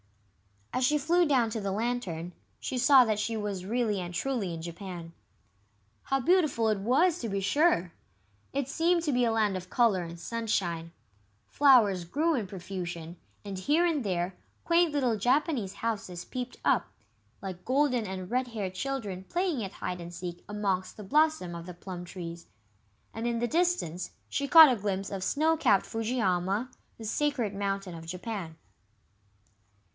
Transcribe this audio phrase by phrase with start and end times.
[0.73, 4.51] As she flew down to the Lantern, she saw that she was really and truly
[4.53, 5.13] in Japan.
[6.03, 7.91] How beautiful it was, to be sure!
[8.51, 10.91] It seemed to be a land of colour and sunshine.
[11.49, 14.33] Flowers grew in profusion, and here and there
[14.63, 16.87] quaint little Japanese houses peeped up,
[17.41, 21.67] like golden and red haired children playing at hide and seek amongst the blossom of
[21.67, 22.47] the plum trees.
[23.13, 27.93] And in the distance she caught a glimpse of snow capped Fujiyama, the sacred mountain
[27.93, 28.55] of Japan.